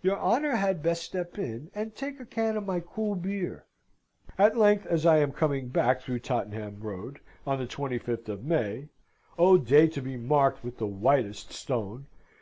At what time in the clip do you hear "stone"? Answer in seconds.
11.52-12.06